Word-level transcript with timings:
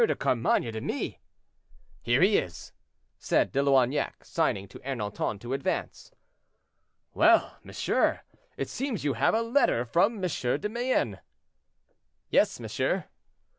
de 0.07 0.15
Carmainges 0.15 0.71
to 0.71 0.81
me." 0.81 1.19
"Here 2.01 2.23
he 2.23 2.35
is," 2.35 2.73
said 3.19 3.51
De 3.51 3.61
Loignac, 3.61 4.25
signing 4.25 4.67
to 4.69 4.79
Ernanton 4.79 5.39
to 5.41 5.53
advance. 5.53 6.09
"Well, 7.13 7.57
monsieur, 7.63 8.21
it 8.57 8.67
seems 8.67 9.03
you 9.03 9.13
have 9.13 9.35
a 9.35 9.43
letter 9.43 9.85
from 9.85 10.15
M. 10.15 10.21
de 10.59 10.67
Mayenne." 10.67 11.19
"Yes, 12.31 12.59
monsieur." 12.59 13.05